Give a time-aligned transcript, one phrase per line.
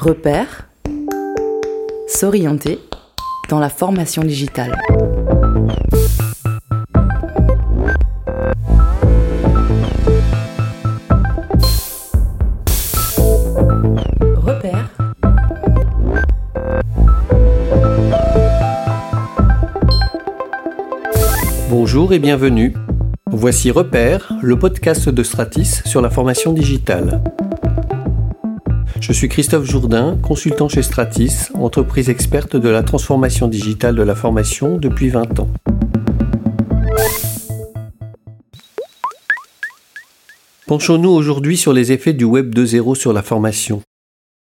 [0.00, 0.66] Repère,
[2.08, 2.78] s'orienter
[3.50, 4.74] dans la formation digitale.
[14.36, 14.88] Repère.
[21.68, 22.74] Bonjour et bienvenue.
[23.26, 27.22] Voici Repère, le podcast de Stratis sur la formation digitale.
[29.00, 34.14] Je suis Christophe Jourdain, consultant chez Stratis, entreprise experte de la transformation digitale de la
[34.14, 35.48] formation depuis 20 ans.
[40.66, 43.80] Penchons-nous aujourd'hui sur les effets du Web 2.0 sur la formation.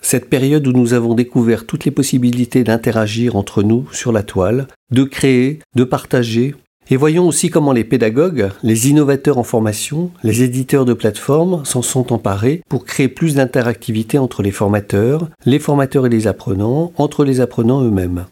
[0.00, 4.68] Cette période où nous avons découvert toutes les possibilités d'interagir entre nous sur la toile,
[4.92, 6.54] de créer, de partager,
[6.90, 11.82] et voyons aussi comment les pédagogues, les innovateurs en formation, les éditeurs de plateformes s'en
[11.82, 17.24] sont emparés pour créer plus d'interactivité entre les formateurs, les formateurs et les apprenants, entre
[17.24, 18.26] les apprenants eux-mêmes.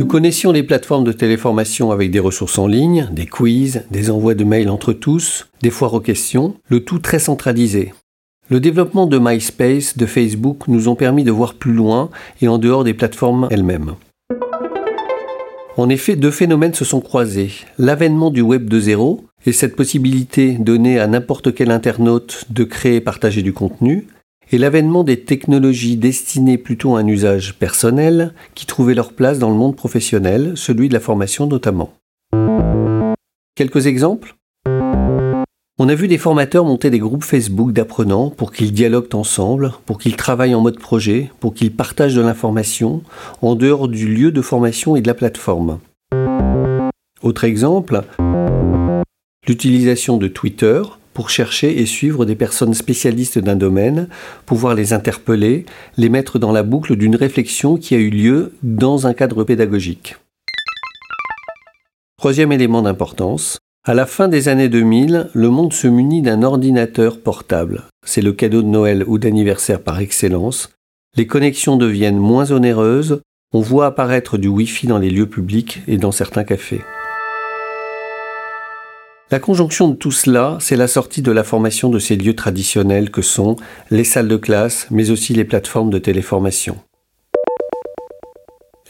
[0.00, 4.34] Nous connaissions les plateformes de téléformation avec des ressources en ligne, des quiz, des envois
[4.34, 7.92] de mails entre tous, des foires aux questions, le tout très centralisé.
[8.48, 12.08] Le développement de MySpace, de Facebook nous ont permis de voir plus loin
[12.40, 13.94] et en dehors des plateformes elles-mêmes.
[15.80, 17.52] En effet, deux phénomènes se sont croisés.
[17.78, 23.00] L'avènement du Web 2.0 et cette possibilité donnée à n'importe quel internaute de créer et
[23.00, 24.06] partager du contenu,
[24.52, 29.48] et l'avènement des technologies destinées plutôt à un usage personnel qui trouvaient leur place dans
[29.48, 31.94] le monde professionnel, celui de la formation notamment.
[33.54, 34.34] Quelques exemples
[35.82, 39.96] on a vu des formateurs monter des groupes Facebook d'apprenants pour qu'ils dialoguent ensemble, pour
[39.96, 43.02] qu'ils travaillent en mode projet, pour qu'ils partagent de l'information
[43.40, 45.78] en dehors du lieu de formation et de la plateforme.
[47.22, 48.02] Autre exemple,
[49.48, 50.82] l'utilisation de Twitter
[51.14, 54.08] pour chercher et suivre des personnes spécialistes d'un domaine,
[54.44, 55.64] pouvoir les interpeller,
[55.96, 60.16] les mettre dans la boucle d'une réflexion qui a eu lieu dans un cadre pédagogique.
[62.18, 67.18] Troisième élément d'importance, à la fin des années 2000, le monde se munit d'un ordinateur
[67.18, 67.84] portable.
[68.04, 70.70] C'est le cadeau de Noël ou d'anniversaire par excellence.
[71.16, 73.22] Les connexions deviennent moins onéreuses,
[73.54, 76.82] on voit apparaître du Wi-Fi dans les lieux publics et dans certains cafés.
[79.30, 83.10] La conjonction de tout cela, c'est la sortie de la formation de ces lieux traditionnels
[83.10, 83.56] que sont
[83.90, 86.76] les salles de classe, mais aussi les plateformes de téléformation.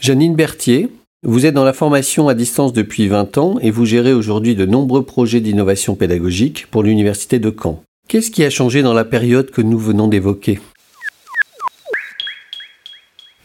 [0.01, 0.89] Janine Berthier,
[1.23, 4.65] vous êtes dans la formation à distance depuis 20 ans et vous gérez aujourd'hui de
[4.65, 7.83] nombreux projets d'innovation pédagogique pour l'Université de Caen.
[8.07, 10.59] Qu'est-ce qui a changé dans la période que nous venons d'évoquer?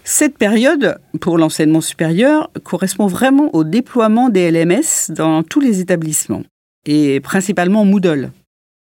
[0.05, 6.45] Cette période, pour l'enseignement supérieur, correspond vraiment au déploiement des LMS dans tous les établissements,
[6.87, 8.31] et principalement Moodle.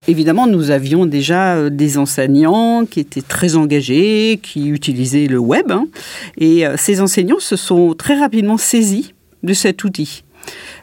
[0.07, 5.71] Évidemment, nous avions déjà euh, des enseignants qui étaient très engagés, qui utilisaient le web,
[5.71, 5.87] hein.
[6.37, 9.13] et euh, ces enseignants se sont très rapidement saisis
[9.43, 10.23] de cet outil.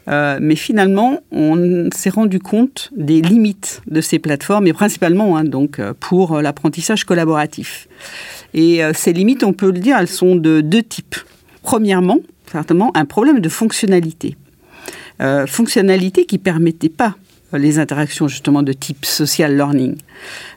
[0.08, 5.44] Euh, mais finalement, on s'est rendu compte des limites de ces plateformes, et principalement hein,
[5.44, 7.88] donc pour l'apprentissage collaboratif.
[8.54, 11.16] Et ces limites, on peut le dire, elles sont de deux types.
[11.62, 12.18] Premièrement,
[12.50, 14.36] certainement, un problème de fonctionnalité.
[15.46, 17.14] fonctionnalité qui permettait pas
[17.52, 19.96] les interactions justement de type social learning.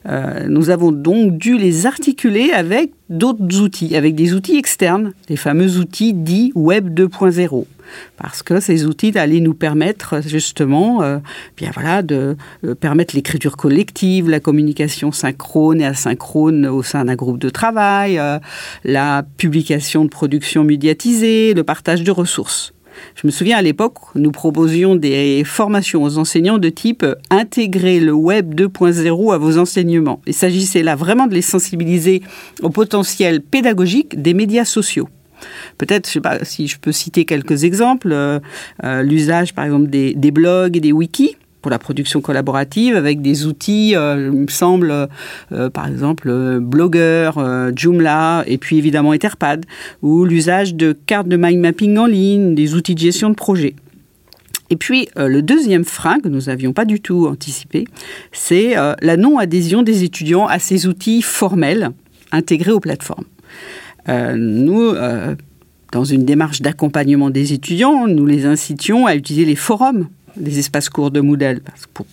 [0.08, 5.38] Euh, nous avons donc dû les articuler avec d'autres outils, avec des outils externes, les
[5.38, 7.66] fameux outils dits Web 2.0
[8.18, 11.20] parce que ces outils allaient nous permettre justement euh,
[11.58, 17.16] bien voilà, de euh, permettre l'écriture collective, la communication synchrone et asynchrone au sein d'un
[17.16, 18.20] groupe de travail,
[18.84, 22.74] la publication de productions médiatisées, le partage de ressources.
[23.16, 28.14] Je me souviens à l'époque, nous proposions des formations aux enseignants de type intégrer le
[28.14, 30.22] web 2.0 à vos enseignements.
[30.28, 32.22] Il s'agissait là vraiment de les sensibiliser
[32.62, 35.10] au potentiel pédagogique des médias sociaux.
[35.78, 38.40] Peut-être, je sais pas si je peux citer quelques exemples, euh,
[38.84, 43.22] euh, l'usage par exemple des, des blogs et des wikis pour la production collaborative avec
[43.22, 45.08] des outils, euh, il me semble,
[45.52, 47.32] euh, par exemple, euh, Blogger,
[47.74, 49.66] Joomla, et puis évidemment Etherpad,
[50.02, 53.76] ou l'usage de cartes de mind mapping en ligne, des outils de gestion de projet.
[54.70, 57.86] Et puis, le deuxième frein que nous n'avions pas du tout anticipé,
[58.32, 61.92] c'est la non-adhésion des étudiants à ces outils formels
[62.32, 63.26] intégrés aux plateformes.
[64.08, 64.94] nous,
[65.92, 70.90] dans une démarche d'accompagnement des étudiants, nous les incitions à utiliser les forums des espaces
[70.90, 71.62] courts de Moodle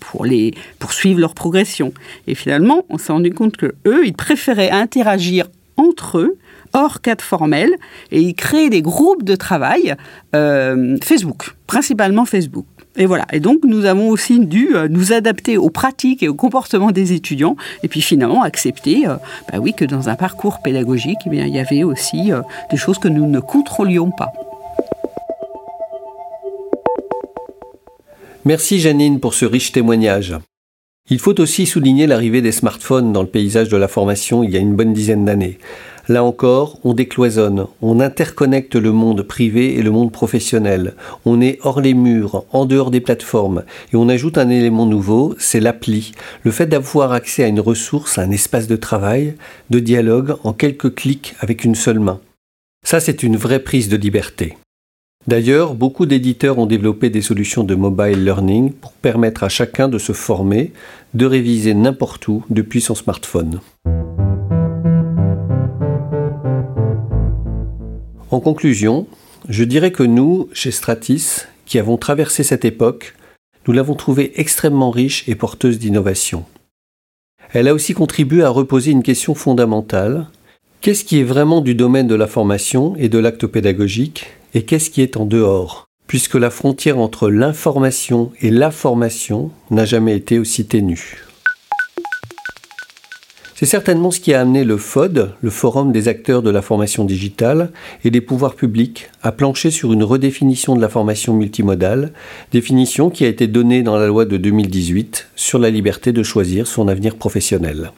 [0.01, 1.93] pour, les, poursuivre leur progression.
[2.27, 5.47] Et finalement, on s'est rendu compte que eux, ils préféraient interagir
[5.77, 6.37] entre eux
[6.73, 7.71] hors cadre formel
[8.13, 9.95] et ils créent des groupes de travail
[10.35, 12.67] euh, Facebook, principalement Facebook.
[12.97, 13.25] Et voilà.
[13.33, 17.13] Et donc, nous avons aussi dû euh, nous adapter aux pratiques et au comportement des
[17.13, 19.15] étudiants, et puis finalement accepter, euh,
[19.51, 22.33] bah oui, que dans un parcours pédagogique, eh il y avait aussi
[22.71, 24.33] des choses que nous ne contrôlions pas.
[28.51, 30.35] Merci Janine pour ce riche témoignage.
[31.09, 34.57] Il faut aussi souligner l'arrivée des smartphones dans le paysage de la formation il y
[34.57, 35.59] a une bonne dizaine d'années.
[36.09, 40.95] Là encore, on décloisonne, on interconnecte le monde privé et le monde professionnel.
[41.25, 43.63] On est hors les murs, en dehors des plateformes,
[43.93, 46.11] et on ajoute un élément nouveau, c'est l'appli,
[46.43, 49.37] le fait d'avoir accès à une ressource, à un espace de travail,
[49.71, 52.19] de dialogue en quelques clics avec une seule main.
[52.85, 54.57] Ça, c'est une vraie prise de liberté.
[55.27, 59.99] D'ailleurs, beaucoup d'éditeurs ont développé des solutions de mobile learning pour permettre à chacun de
[59.99, 60.73] se former,
[61.13, 63.61] de réviser n'importe où depuis son smartphone.
[68.31, 69.07] En conclusion,
[69.49, 73.15] je dirais que nous, chez Stratis, qui avons traversé cette époque,
[73.67, 76.47] nous l'avons trouvée extrêmement riche et porteuse d'innovation.
[77.53, 80.29] Elle a aussi contribué à reposer une question fondamentale.
[80.81, 84.29] Qu'est-ce qui est vraiment du domaine de la formation et de l'acte pédagogique?
[84.55, 89.85] Et qu'est-ce qui est en dehors, puisque la frontière entre l'information et la formation n'a
[89.85, 91.25] jamais été aussi ténue.
[93.61, 97.05] C'est certainement ce qui a amené le FOD, le Forum des acteurs de la formation
[97.05, 97.73] digitale,
[98.05, 102.15] et des pouvoirs publics à plancher sur une redéfinition de la formation multimodale,
[102.53, 106.67] définition qui a été donnée dans la loi de 2018 sur la liberté de choisir
[106.67, 107.93] son avenir professionnel.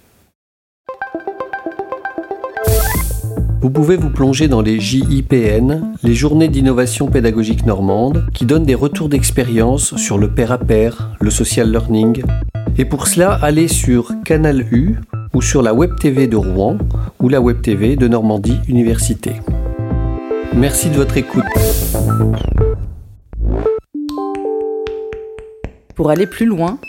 [3.63, 8.75] Vous pouvez vous plonger dans les JIPN, les journées d'innovation pédagogique normande, qui donnent des
[8.75, 12.25] retours d'expérience sur le pair à pair, le social learning.
[12.77, 14.97] Et pour cela, allez sur Canal U
[15.33, 16.77] ou sur la Web TV de Rouen
[17.21, 19.35] ou la Web TV de Normandie Université.
[20.53, 21.45] Merci de votre écoute.
[25.95, 26.81] Pour aller plus loin,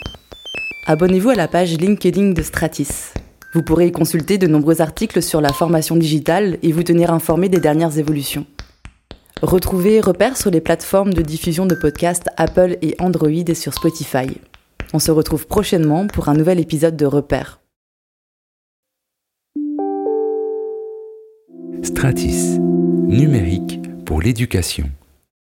[0.88, 3.14] abonnez-vous à la page LinkedIn de Stratis.
[3.54, 7.48] Vous pourrez y consulter de nombreux articles sur la formation digitale et vous tenir informé
[7.48, 8.46] des dernières évolutions.
[9.42, 14.26] Retrouvez Repères sur les plateformes de diffusion de podcasts Apple et Android et sur Spotify.
[14.92, 17.60] On se retrouve prochainement pour un nouvel épisode de Repères.
[21.82, 24.90] Stratis, numérique pour l'éducation.